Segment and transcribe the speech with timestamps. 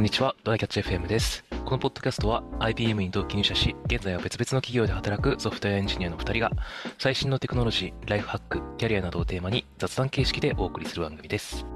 [0.00, 1.44] こんにちは、ドライキャッチ FM です。
[1.66, 6.50] このポッドキャストは IBM に同期入社し、現在は別々の企業で働くソフトウェアエンジニアの2人が、
[6.98, 11.66] 最新のテクノロジー、ライフハック、キャリアなどをテーマに雑談形式でお送りする番組です。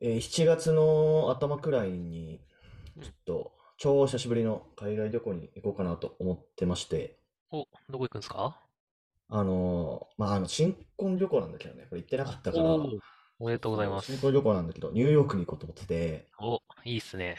[0.00, 2.40] えー7月の頭くらいに、
[3.02, 7.18] ちょっと、超久しぶりの海外旅行に行こうかなと思ってまして、
[7.54, 8.60] お、どこ行くんですか？
[9.28, 13.00] あのーまあ、あの、新婚旅行なんだけどね、これ行ってなかったから、おー
[13.40, 14.06] おめでとうございます。
[14.06, 14.18] 新。
[14.18, 17.36] 婚旅行なんだけど、ニューヨークに行こうと思ってて、お、いいっすね。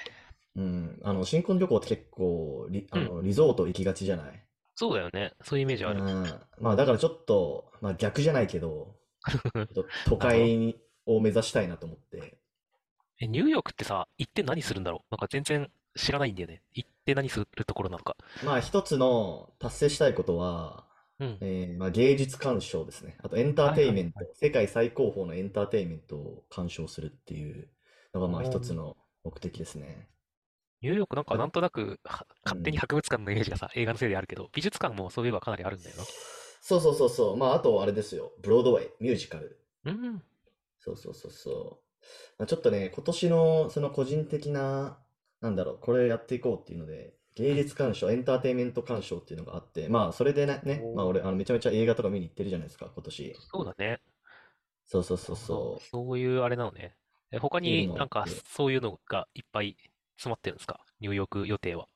[0.55, 4.45] うん、あの、新婚旅行って結構リ、あの、リゾート行きがちじゃない？
[4.75, 5.33] そうだよね。
[5.43, 5.99] そういうイメージある。
[6.01, 8.95] うん、まあ、だからちょっと、まあ、逆じゃないけど、
[9.75, 12.38] ちょっと都会を目指したいなと思って、
[13.19, 15.11] え、ニューヨークってさ、行って何するんだろう？
[15.11, 16.61] なんか全然知らないんだよね。
[16.73, 18.15] 行って何するところなのか。
[18.43, 20.85] まあ、一つの達成したいことは、
[21.19, 21.38] うん。
[21.41, 23.17] えーまあ、芸術鑑賞ですね。
[23.23, 27.69] あとエンターテインメント、はい世界最高峰のエンターテインメントを鑑賞するっていう
[28.13, 30.09] のがまあ一つの目的ですね。
[30.81, 35.95] ニューヨークなんかなんとなくは勝手にうん博物館のイメージがさ、映画のせいであるけど、美術館もそういえばかなりあるんだよ
[36.61, 37.38] そうそうそうそう。
[37.38, 38.33] まあ、あとあれですよ。
[38.41, 39.59] ブロードウェイ、ミュージカル。
[39.83, 39.91] な。
[39.91, 40.23] うん。
[40.79, 42.03] そうそうそうそう。
[42.39, 44.97] まあ、ちょっとね、今年のその個人的な、
[45.41, 53.36] なんだろう、これやっていこうっていうので、芸術鑑賞、エンターテインメント鑑賞っていうのがあって、まあ、それでね、ねまあ、俺、あのめちゃめちゃ映画とか見に行ってるじゃないですか、今年。
[53.52, 54.02] そうだね。
[54.86, 56.95] そうそうそうそそういうあれなのね。
[57.31, 59.78] え、他になんかそういうのがいっぱい
[60.16, 60.80] 詰まってるんですか？
[61.00, 61.88] ニューヨーク予定は。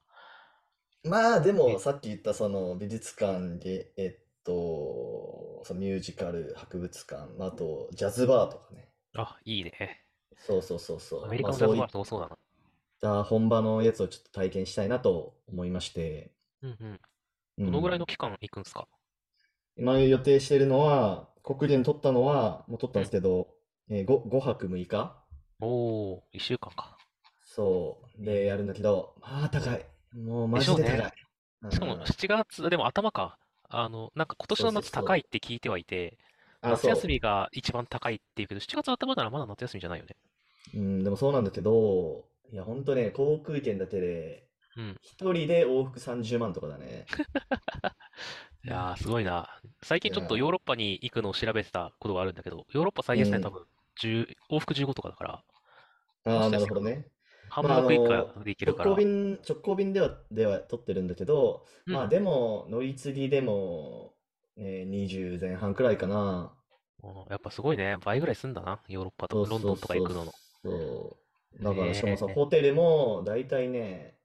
[1.04, 1.10] う。
[1.10, 8.94] まあ、でえも、さっき言ったその美術館で、えっと、そのミュージカル、博物館、まああと、ジャズバーとかね。
[9.14, 10.08] あ、いいね。
[10.38, 11.26] そうそうそうそう。
[11.26, 12.38] アメリカのジャズバーすごそうだな。
[13.00, 17.00] た本場のやつをちょっと体験したいなと思いまして、うんうん。
[17.60, 18.88] うんどのぐらいの期間行くんですか？
[19.78, 23.48] 今予定しているのは、国連取ったのは、もう取ったんですけど、
[23.90, 25.26] えー、5, 5泊6日
[25.62, 26.98] おー、一週間か。
[27.44, 28.26] そう。
[28.26, 29.86] で、やるんだけど、まあ高い。
[30.14, 30.92] もうマジで高い。
[30.92, 31.06] でしょ
[31.64, 33.38] うねしかもうん7月、でも頭か。
[33.70, 36.18] あの、なんか今年の夏そうそうそう高いって聞いてはいて。
[36.62, 40.16] 夏休みが一番高いっていうけど、7月頭ならまだ夏休みじゃないよね。
[40.74, 45.00] うん、でもそうなんだけど、いや、ほんとね、航空券だけで、うん。
[45.02, 47.08] 一人で往復30万とかだね。
[48.64, 49.50] いやー、すごいな。
[49.84, 53.66] 最近ちょっとヨーロッパに行くのを調べてたことがあるんだけど、ヨーロッパ最安値うん多分
[53.96, 55.44] 10、往復15とかだから、
[56.24, 57.12] ああ、もしかしたらなるほどね。
[57.50, 59.06] 半まあ額以あの下で行けるから直行。
[59.06, 64.16] 便、直行便では、では取ってるんだけど、うんまあでも、乗り継ぎでも、
[64.56, 66.56] ね、20前半くらいかな。
[67.04, 67.98] うんやっぱすごいね。
[67.98, 68.82] 倍ぐらいすんだな。
[68.88, 70.34] ヨーロッパとかロンドンとか行くのの。
[70.64, 71.29] そう。
[71.62, 74.18] だから、しかもさ、ホテルも、だいたいね、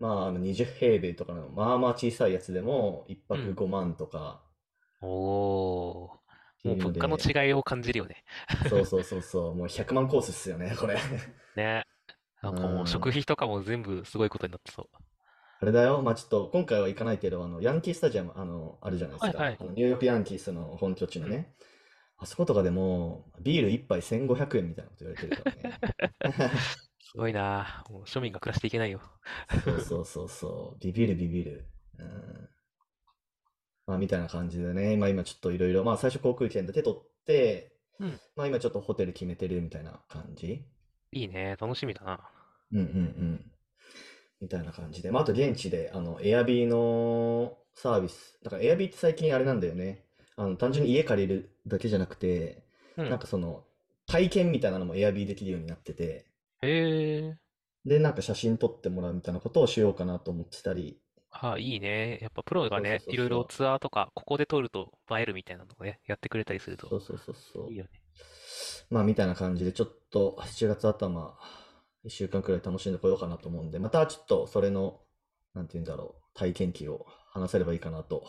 [0.00, 4.42] まあ、あの20平米とかの、まあまあ小さいやつでも、1泊うん5万とか
[5.00, 6.20] おー。
[6.64, 8.24] もうっていうの物価で、の違いを感じるよね。
[8.64, 10.98] そうそうそうそう、もう100万コースっすよね、これ。
[11.56, 11.84] ね。
[12.42, 15.04] なんかもううん食費とかも全部すごいことになってそう。
[15.60, 19.38] あれだよ、まあちょっと、今回は行かないけど、あの、ヤンキースタジアム、あの、あるじゃないですか。
[19.38, 21.54] はいはいあのニューヨークヤンキースの本拠地のね。
[22.22, 26.50] あそことかでも、ビール1杯1500円みたいなこと言われてるからね。
[27.00, 27.84] すごいな。
[27.90, 29.00] もう庶民が暮らしていけないよ。
[29.64, 30.78] そうそうそうそう。
[30.80, 31.66] ビビるビビる。
[31.98, 32.48] うん。
[33.86, 34.96] まあ、みたいな感じでね。
[34.96, 40.64] まあ、今ちょっといろいろ、まあ、最初航空券だけ取って、うんまあ、今ちょっとホテル決めてるみたいな感じ。
[41.10, 41.56] いいね。
[41.60, 42.20] 楽しみだな。
[42.70, 43.52] うんうんうん。
[44.40, 45.10] みたいな感じで。
[45.10, 48.38] まあ、あと現地で、あの、エアビーのサービス。
[48.44, 50.06] だから、エアビーって最近あれなんだよね。
[50.36, 52.64] あの、単純に家借りるだけじゃなくて、
[52.96, 53.08] うん。
[53.08, 53.64] なんかその、
[54.06, 56.26] 体験みたいなのもエアビーできるようになってて、
[56.62, 56.66] へ
[57.28, 57.38] え。
[57.84, 61.00] で、なんか写真撮ってもらうみたいなことをしようかなと思ってたり、
[61.30, 62.18] あ、いいね。
[62.22, 67.76] やっぱプロがね、そうそうそうそういろいろツアーとか、ここで撮ると映えるみたいなのをね、やってくれたりするとそうそうそうそういい。
[67.76, 67.90] よね。
[68.90, 71.38] まあ、みたいな感じで、ちょっと7月頭、
[72.04, 75.00] 1週間くらい楽しんでこようかなと思うんで、またちょっとそれの、
[75.54, 78.26] なんて言うんだろう、体験記を話せればいいかなと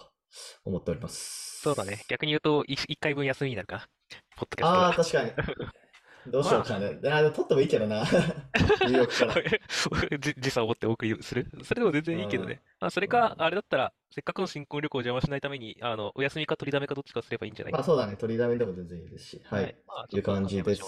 [0.66, 1.62] 思っております。
[1.62, 2.04] そうだね。
[2.10, 3.88] 逆に言うと、い一回分休みになるかな。
[4.36, 4.96] ポッドキャストああ、が。
[4.96, 5.32] 確かに。
[6.32, 7.00] どうしようかね。
[7.04, 8.04] あー、撮ってもいいけどな。
[8.06, 10.20] ニューヨークから。
[10.20, 11.46] じ時差を持ってお送りする？
[11.64, 12.62] それでも全然いいけどね。
[12.80, 17.74] まあ、それか、あれだったら、せっかくの新婚旅行を邪魔しないために、あの、お休みか取りだめかどっちかすればいいんじゃない？
[17.74, 19.42] まあそうだね、取りだめでも全然いいですし。
[19.46, 19.76] はい。
[19.88, 20.82] まあ、という感じです。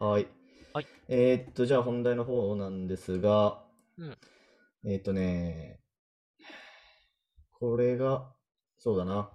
[0.00, 0.26] はい。
[0.74, 3.62] はいえーっと、じゃあ本題の方なんですが、
[3.98, 4.18] うん
[4.84, 5.78] えーっとね、
[7.52, 8.32] これが、
[8.82, 9.30] そうだな、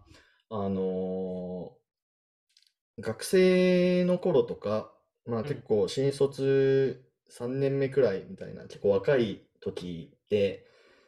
[0.50, 1.78] あのー
[3.00, 4.92] 学生の頃とか、
[5.26, 5.44] まあん。
[5.44, 10.66] 結構新卒3年目くらいみたいな、結構若い時で、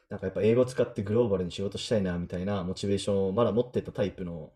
[0.09, 4.51] なんかやっぱ英語使ってグローバルに仕事したいなみたいなモチベーションをまだ持ってたタイプの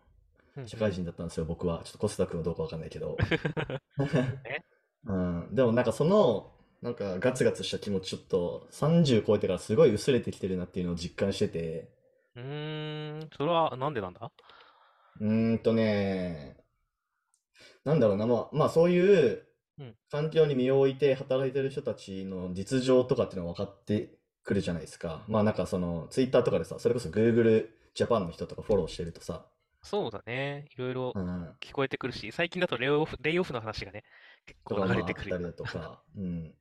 [0.55, 1.81] うん社会人だったんですよ、僕は。
[1.85, 3.23] ちょっとコスタ君はどうかわかんないけど。
[4.43, 4.63] ね。
[5.05, 6.51] うん、でもなんかその、
[6.81, 11.89] なんかガツガツした気持ちちょっと30超えてからすごい薄れてきてるなっていうのを実感してて、
[12.35, 12.41] う
[13.37, 14.31] それはなんでなんだ？
[15.19, 16.57] うーんとね、
[17.83, 18.99] なんだろうな、まあ、まあそうい
[19.33, 19.45] う
[19.77, 25.25] うん環境に身を置いて働いてる人たちの実情とかっていうのが分かってくるじゃないですか。
[25.27, 29.45] まあなんかそのツイッターとかでさ、それこそ Google Japan の人とかフォローしてるとさ、
[29.81, 30.65] そうだね。
[30.75, 34.03] いろいろうん、聞こえてくるし、最近だとレイオフ、レイオフの話がね、
[34.45, 36.55] 結構流れてくるたりだとか、うん。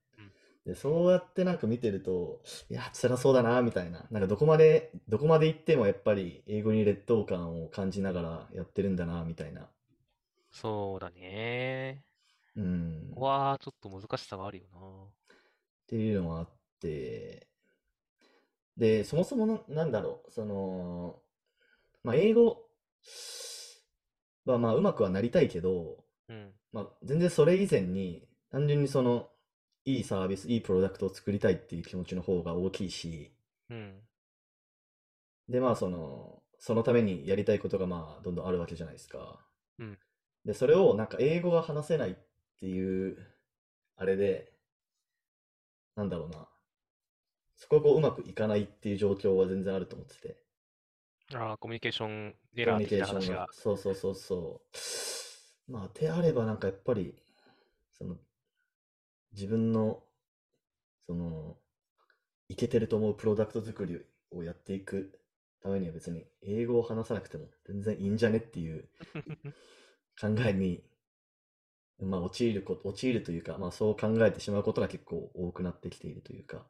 [0.66, 4.06] うんで、そうやってなんか見てると、いや、辛そうだな、みたいな。
[4.10, 9.68] なんかどこまで、どこまで行ってもやっぱり英語に劣等感を感じながらやってるんだな、みたいな。
[10.52, 12.04] そうだね。
[12.54, 13.08] うん。
[13.14, 14.78] ここはちょっと難しさがあるよな。
[14.78, 15.36] っ
[15.88, 16.48] ていうのもあっ
[16.80, 17.48] て、
[18.76, 21.20] で、そもそもの、なんだろう、その、
[22.04, 22.68] まあ、英語
[24.44, 26.52] はまあ、うまくはなりたいけど、うん。
[26.72, 29.28] まあ、全然それ以前に、単純にその、
[29.84, 33.32] いいサービス、いいプロダクトを作りたいっていう気持ちの方が大きいし、
[33.70, 34.00] うん。
[35.48, 39.40] で、まあ、その、そのためにやりたいことがまあ、どんどんあるわけじゃないですか。
[39.78, 39.98] うん
[40.44, 42.14] で、それをなんか英語が話せないっ
[42.58, 43.16] ていう、
[43.96, 44.52] あれで、
[45.94, 46.48] なんだろうな。
[47.56, 50.36] そこがこううまくいかないっていう状況は全然あると思ってて。
[51.34, 53.36] ああ、コミュニケーションエコラー的ミュニケーションな話が。。
[53.46, 54.62] がそうそうそうそ
[55.68, 55.72] う。
[55.72, 57.14] まあ、であればなんかやっぱり、
[57.92, 58.16] その、
[59.32, 60.02] 自分の、
[61.06, 61.56] その、
[62.48, 63.98] いけてると思うプロダクト作り
[64.30, 65.18] をやっていく
[65.62, 68.88] ためには別に英語を話さなくても全然いいんじゃねっていう
[70.20, 70.84] 考えに、
[71.98, 76.66] まあ、陥ること、陥るというか、まあ、そう考えてしまうことが結構多くなってきているというか、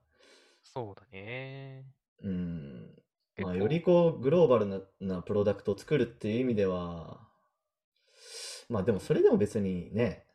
[0.63, 1.85] そうだね。
[2.23, 3.03] うん、
[3.39, 7.29] まあ、よりこう、グローバルな、なプロダクトを作るっていう意味では、
[8.69, 10.27] まあでもそれでも別にね、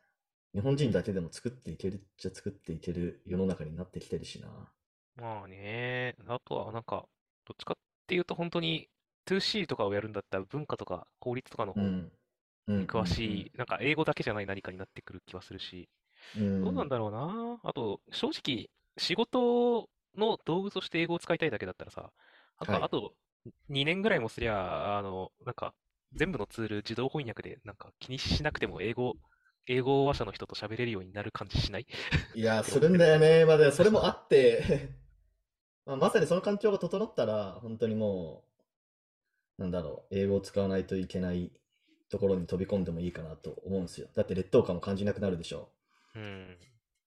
[0.52, 4.70] 日本人だけでも作っていけるっちゃ作っていける世の中になってきてるしな。
[5.16, 6.16] まあね。
[6.28, 7.08] あとはなんか、
[7.44, 8.88] どっちかっていうと本当に
[9.26, 12.12] 2C とかをやるんだったら文化とか法律とかの方にうん。
[12.68, 12.90] うん。
[12.90, 15.88] 詳しい、なんか英語だけじゃない何かになってくる気はするし、
[16.34, 16.44] うん。
[16.62, 17.60] どうなんだろうな。
[17.64, 22.12] あと、正直、仕事の道具として英語を使いたいだけだったらさ、
[22.60, 23.14] なんはいかあと
[23.68, 25.74] 2年ぐらいもすりゃ、あの、なんか
[26.14, 29.16] 全部のツール自動翻訳でなんか気にしなくても英語、
[29.66, 31.86] 英語話者の人と喋れるようになる感じしない？
[32.34, 33.44] いや、するんだよね。
[33.44, 34.90] まあ、でもそれもあって、
[35.86, 38.44] まあ、まさにその環境が整ったら、本当にも
[39.58, 41.50] う、なんだろう、英語を使わないといけない
[42.08, 44.08] ところに飛び込んでもいいかなと思うんですよ。
[44.14, 45.70] だって劣等感も感じなくなるでしょ。
[46.14, 46.58] うん。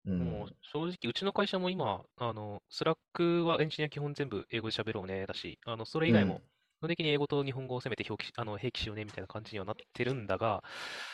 [0.07, 0.19] うん。
[0.25, 6.43] もう正直、うちの会社も今、あの、 Slack はエンジニア基本全部英語で喋ろうね、だし、あの、それ以外も、
[6.79, 10.63] 基本的に英語と日本語をせめて表記し、あの、併記しようね、みたいな感じにはなってるんだが、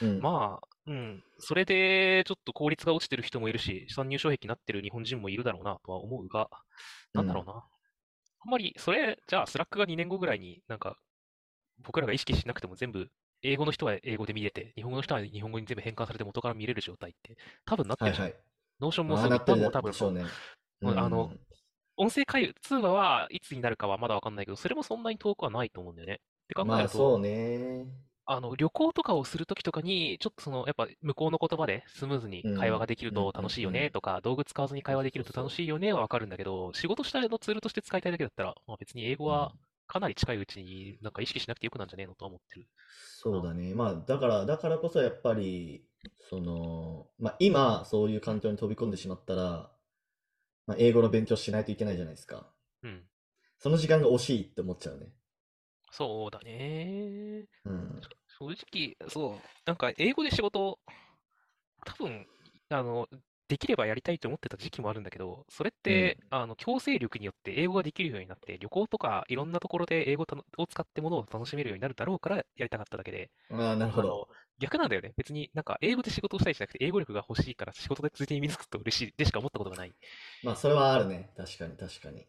[0.03, 0.21] うん。
[0.21, 6.51] まあ、うん、それでちょっと効率が落ちてる人もいるし、参入障壁になってる日本人もいるだろうなとは思うが、
[7.15, 7.53] なんだろうな。
[8.41, 10.99] あんまり、それ、じゃあ、 Slack が2年後ぐらいになんか、
[11.83, 13.09] 僕らが意識しなくても全部、
[13.43, 18.25] 英語の人は英語で見れて、日本語の人は日本語に全部変換されて元から見れる状態って、多分なってるじゃん。
[18.25, 18.41] はいはい。
[18.81, 21.54] Notion もまあ、そう、なってる一般も多分でしょうあのうん
[21.97, 26.15] 音声会通話はいつになるかはまだわかんないけど、それもそんなに遠くはないと思うんだよね。
[26.15, 27.87] って考えると、まあそうね。
[28.27, 39.55] あの、旅行とかをするときとかに、ちょっとその、やっぱ向こうの言葉でスムーズに会話ができると楽しいよねとか、道具使わずに会話できると楽しいよねはわかるんだけど、仕事したいのツールとして使いたいだけだったら、まあ別に英語は
[39.87, 42.67] かなり近いうちになんか意識しなくてよくなんじゃねえのとは思ってる。
[43.21, 43.75] そうだね。
[43.75, 45.87] まあ、だから、だからこそやっぱり、
[46.31, 49.74] その、まあ今、そういう環境に飛び込んでしまったら、
[50.67, 52.53] まあ、英語の勉強しないといけないじゃないですか。
[52.83, 53.09] うん。
[53.59, 55.13] その時間が惜しいって思っちゃうね。
[55.91, 57.47] そうだね。
[57.65, 58.09] うん。
[58.39, 60.81] 正直、そう、なんか英語で仕事、
[61.85, 62.27] 多分、
[62.71, 63.09] あの、
[63.49, 74.29] できればやりたいと思ってた時期もあるんだけど、それって、あの、強制力によって英語ができるようになって、旅行とかいろんなところで英語たのを使ってものを楽しめるようになるだろうからやりたかっただけで、ああ、なるほど。
[74.59, 75.13] 逆なんだよね。
[75.17, 79.93] 別になんか英語で仕事をしたいじゃなくて、英語力が欲しいから仕事でついでに身につくと嬉しいでしか思ったことがない。
[80.43, 81.31] まあ、それはあるね。
[81.37, 82.27] 確かに、確かに。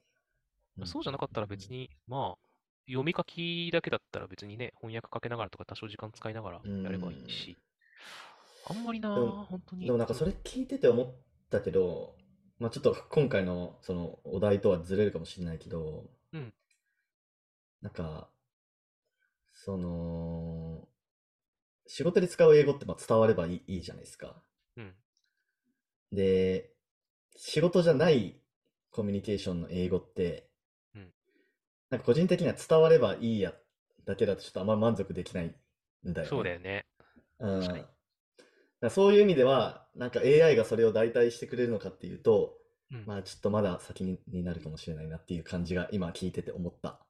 [0.85, 2.45] そうじゃなかったら別に、まあ、
[2.87, 7.57] 読み書きだけだったら別にね、翻訳かけながらとか多少時間使いながらやればいいし、
[8.67, 9.09] あんまりな
[9.49, 9.85] 本当に。
[9.85, 11.07] でもなんかそれ聞いてて思っ
[11.49, 12.15] たけど、
[12.59, 16.53] まあちょっと今回のそのお題とはずれるかもしれないけど、うん
[17.85, 18.27] なんか、
[19.53, 20.64] その、
[21.87, 24.41] 仕事で使う英語ってまあ伝わればいい、いいじゃないですか。
[24.77, 24.93] うん。
[26.11, 26.71] で、
[27.35, 28.39] 仕事じゃない
[28.91, 30.49] コミュニケーションの英語って、
[30.95, 31.11] うん
[31.91, 33.53] なんか個人的には伝わればいいや
[34.05, 35.53] だけだとちょっとあんま満足できないん
[36.13, 36.29] だよね。
[36.29, 36.85] そうだよね。
[37.39, 37.47] う
[38.87, 38.89] ん。
[38.89, 42.57] そういう意味では、なんか AI がそれを代替してくれるのかっていうと、
[42.91, 43.03] うん。
[43.05, 47.04] まあちょっとまだ先にになるかもしれないなっていう感じが今聞いてて思った。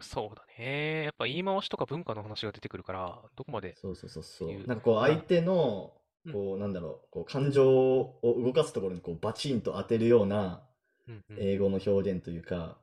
[0.00, 1.04] そうだね。
[1.04, 4.52] やっぱ言い回しとか文化の話が出てくるから、どこまでそうそうそうそう。
[4.66, 10.62] なんかこうまあ相手の、うんこうなんだろう、こう感情を動かすところにこうバチンと当てるような
[11.08, 11.36] うんうん。
[11.38, 12.76] 英語の表現というか、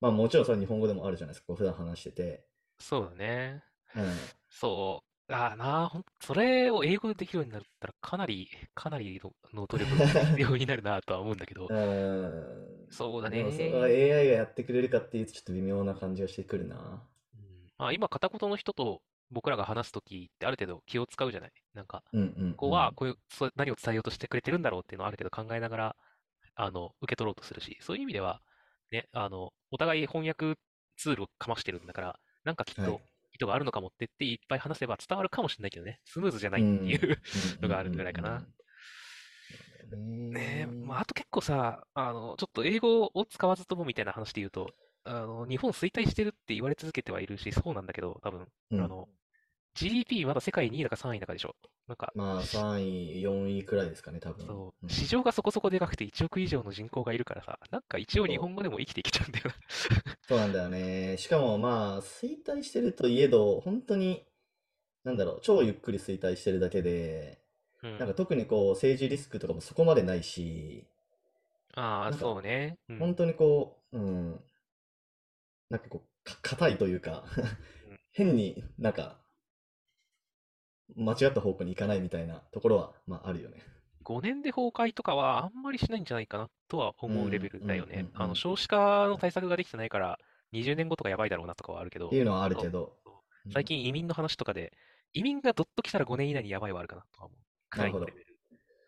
[0.00, 2.46] まあもちろんそれは日本語でもあるじゃないですか、こう普段話してて。
[2.78, 3.64] そうだね。
[3.96, 4.04] うん。
[4.48, 5.06] そう。
[5.32, 12.75] ああなあ、ほん、それを英語でできるようになったら、かなり、かなりのの努力が必要になるなとは思うんだけど、うん。
[12.90, 13.78] そうだでもそれね。
[13.78, 16.76] は AI がやってくれるかっていうとちょっと微妙な感じがしてくるな。
[16.76, 16.80] うん
[17.78, 21.52] まあ、今、片言の人と僕らが話すときってある程度気を使うじゃない？
[21.74, 25.96] なんか、うんうんここはこういう、そう何を伝えようとしてくれてるんだろうっていうのをある程度考えながら、
[26.54, 28.40] あの、受け取ろうとするし、そういう意味では、
[28.92, 30.54] ね、あの、お互い翻訳
[30.96, 33.00] ツールをかましてるんだから、なんかきっはいと
[33.34, 37.18] 意図があるのかもって言っていっぱい話せば伝わるかもしれないけどね、スムーズじゃないうんっていう
[37.60, 38.46] のがあるぐらいかな。
[39.90, 44.70] ねえ、ねまあ、あと結構さ、あの、ちょっと英語を使わずともみたいな話で言うと、
[45.04, 49.08] あの、日本衰退してるって言われ続けてはいるし、そうなんだけど、多分、うんあの、
[49.74, 51.54] GDP まだ世界2位だか3位だかでしょ。
[51.86, 54.46] なんか、まあ3位、4位くらいですかね、多分。
[54.46, 59.54] そうう、ん市場がそこそこでかくて1億以上の人口がいるからさ、なんか一応日本語でも生きていけちゃうんだよな。
[60.28, 61.16] そうなんだよね。
[61.18, 64.26] しかもまあ、衰退してるといえど、本当に、
[65.04, 67.45] なんだろう、超ゆっくり衰退してるだけで、
[67.82, 70.86] うんなんか特にこう、政治リスクとかもそこまでないし、
[71.74, 72.78] ああ、なんかそうね。
[72.88, 74.40] うん本当にこう、うん、
[75.70, 77.40] なんかこう、か硬いというかう
[77.94, 79.18] ん、 変になんか、
[80.96, 83.62] 間違った方向に行かないみたいなところは、まああるよね。
[84.04, 88.08] 5年で崩壊とかはあんまりしないんじゃないかなとは思うレベルだよね。
[88.14, 90.20] あの少子化の対策ができてないから、
[90.52, 92.96] 20年後とかやばいだろうなとかはあるけどって、いうのはあるけど、
[93.52, 94.72] 最近移民の話とかで、
[95.12, 97.45] 移民がどっと来たら5年以内にやばいはあるかなとは思う。
[97.70, 98.26] くらいのレベル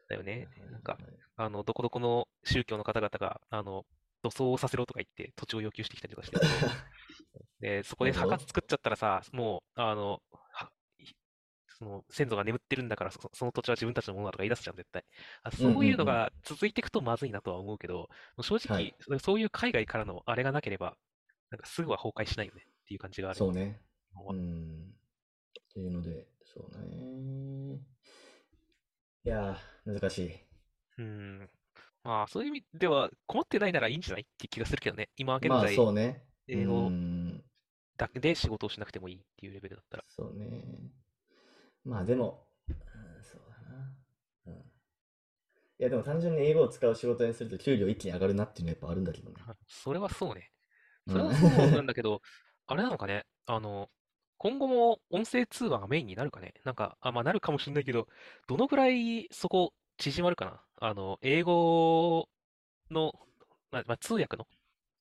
[0.08, 0.48] だよね。
[0.70, 0.98] なんか、
[1.36, 3.84] あの、どこどこの宗教の方々が、あの、
[4.22, 6.38] 土葬をさせろとか言って土地を要求してきたりとかして、
[7.60, 10.68] で、そこで墓作っちゃったらさ、もう、あの、はい
[11.78, 15.04] その先祖が眠ってるんだからそ、その土地は自分たちのものだとか言い出すじゃん、絶対。
[15.44, 18.08] あそういうのが続いていくとまずいなとは思うけど、
[18.42, 20.96] 正直、はいそそういう海外からのあれがなければ、
[21.50, 23.38] なんかすぐは崩壊しないよねっていう感じがある。
[23.38, 23.80] そうね。
[24.28, 24.92] うん。
[24.92, 27.80] っていうので、そうね。
[29.28, 30.48] いやー、難しい。
[30.98, 31.50] うん。
[32.04, 35.10] まあ、そういう意味では、困ってないならいいんじゃないって気がするけどね。
[35.16, 36.24] 今現まあ在、そうね。
[36.48, 36.94] 英語
[37.32, 37.44] うん
[37.98, 40.04] だけで仕事をしなくてもいいっていうレベルだったら。
[40.08, 40.90] そうね。
[41.84, 42.46] まあでも、
[42.94, 43.96] うん、そうだな。
[44.46, 44.54] うん。
[44.54, 49.46] いやでも単純に英語を使う仕事にすると給料一気に上がるなっていうのはやっぱあるんだけどね。
[49.66, 50.50] それはそうね。
[51.06, 52.22] うんそれはそうなんだけど、
[52.66, 53.26] あれなのかね。
[53.46, 53.90] あの、
[54.38, 56.54] 今後も音声通話がメインになるかね？
[56.64, 58.06] なんか、あ、まあなるかもしれないけど、
[58.46, 60.62] どのぐらいそこ縮まるかな？
[60.80, 62.28] あの、英語
[62.90, 63.12] の、
[63.70, 64.46] まあ、まあ通訳の、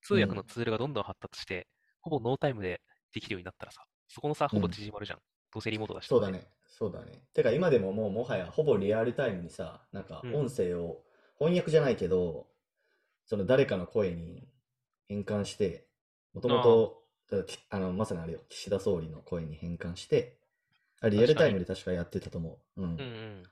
[0.01, 1.67] 通訳のツールがどんどん発達して、
[2.01, 2.81] ほぼノータイムで
[3.13, 5.19] できるようになったらさ、そこの差ほぼ縮まるじゃん。
[5.53, 6.07] どうせリモートだし。
[6.07, 6.31] そうだ。
[6.31, 6.47] ね。
[6.65, 7.23] そうだね。
[7.33, 11.03] てか今でももうもはやほぼリアルタイムにさ、なんかうん音声を
[11.39, 12.47] 翻訳じゃないけど、
[13.25, 14.47] その誰かの声に
[15.07, 15.87] 変換して、
[16.33, 17.03] もともと、
[17.69, 20.37] あの、まさにあれよ、岸田総理の声に変換して、
[21.01, 22.81] あリアルタイムで確かやってたと思う。
[22.81, 22.93] うん。
[22.93, 23.43] っうんうん。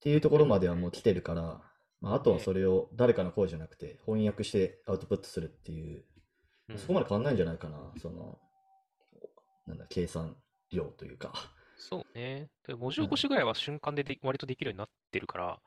[0.00, 1.60] ていうところまではもう来てるから、
[2.00, 6.04] まあ、あとはそれを誰かの声じゃなくて翻訳してアウトプットするっていう、
[6.68, 8.40] うんそこまで変わんないんじゃないかな、その、
[9.68, 10.36] なんだ、計算
[10.72, 11.32] 量というか。
[11.78, 12.48] そうね。
[12.66, 15.60] で文字起こしぐらいは瞬間でで割とできるようになってるから、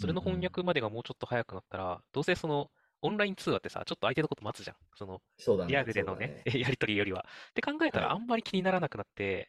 [0.00, 2.70] それの翻訳までがもうちょっと早くなったら、どうせその、
[3.02, 4.76] オンライン通話ってさ、ちょっと相手のこと待つじゃん。
[4.94, 5.68] その、そうだね。
[5.68, 7.26] リアルでのね、 やりとりよりは。
[7.50, 9.48] って考えたら、はいあんまり気にならなくなって、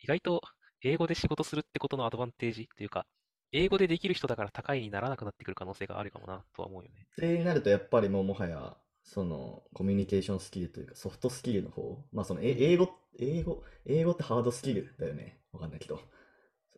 [0.00, 0.42] 意外と
[0.82, 3.06] 英語で仕事するってことのアドバンテージっていうか、
[3.52, 7.06] 英語でできる人だから高いにならなくなってくる可能性があるかもな、とは思うよね。
[7.12, 15.40] ってなると、やっぱりもうもはや、その、コミュニケーションスキルというか、ソフトスキルの方、まあその、え英語、英語、英語ってハードスキルだよね。
[15.52, 16.00] わかんないけど。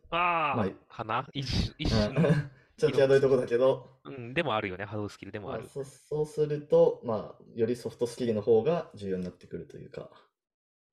[0.09, 2.35] ああ、まあかな一種、一うん種の、
[2.77, 5.63] ちょっと際どいとこだけど、うん、でもあるよね、ハードスキルでもある。
[5.63, 10.09] まあそ、そうすると、まあ、よりソフトスキルの方が重要になってくるというか、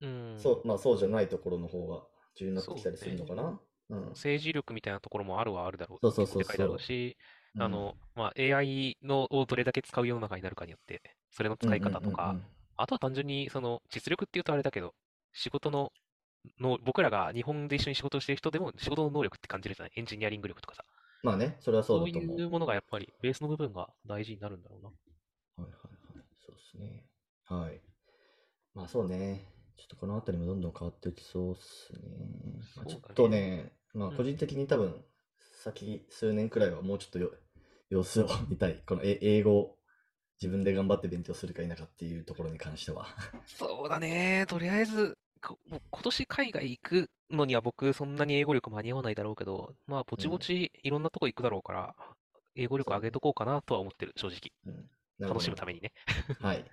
[0.01, 0.37] うん。
[0.37, 3.61] そう、まあそうじゃないところの方が重要になってきたりするのかな。
[3.91, 4.09] うん。
[4.11, 5.99] 政治力みたいなところもあるはあるだろう。
[6.01, 7.17] そうそうそう結構でかいだろうし、
[7.55, 12.37] うんあの、まあ、AI のをどれだけ使う世の中になるかによって、それの使い方とか、
[12.77, 14.95] あとは単純に、その、実力っていうとあれだけど、
[15.33, 15.93] 仕事の、
[16.61, 19.93] の、僕らが日本で一緒に仕事をしてる人でも仕事の能力って感じるじゃない？
[19.97, 20.85] エンジニアリング力とかさ。
[21.23, 22.41] まあね、それはそうそうだと思う。
[22.41, 24.89] いうものがやっぱり、ベースの部分が大事になるんだろうな。
[24.89, 24.95] は
[25.59, 26.25] いはいはい。
[26.47, 27.05] そうですね。
[27.45, 27.81] はい。
[28.75, 29.45] まあそうね。
[29.77, 32.01] ちょっとこのあたりもどんどん変わっていきそうっすね。
[32.77, 35.05] まあちょっとね、まあうん個人的に多分、
[35.63, 37.33] 先数年くらいはもうちょっとよ
[37.91, 38.83] 様子を見たい。
[38.87, 39.79] このえ英語を
[40.41, 43.07] 自分で頑張って勉強するか否かっていうところに関しては。
[43.47, 44.47] そうだね。
[44.49, 51.95] とりあえず、こもう今年海外行くのには僕そんなに英語力間に合わないだろうけど、まあぼちぼちいろんなとこ行くだろうから、
[52.55, 54.53] 英語力上げとこうかなとは思ってる、正直。
[54.67, 55.93] うん、なるほど楽しむためにね。
[56.41, 56.65] はい。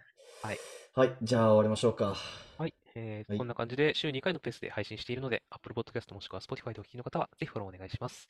[0.41, 0.57] はい。
[0.93, 1.17] はい。
[1.22, 2.15] じゃあ終わりましょうか。
[2.57, 8.27] はい、えーはいこんな感じで週2回のペースで配信しているので、Apple Podcast もしくは Spotify でお聞きの方はぜひフォローお願いします。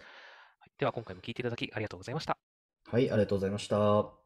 [0.60, 2.38] はい、では今回も聞いていただきありがとうございました。
[2.86, 3.10] はい。
[3.12, 4.25] ありがとうございました。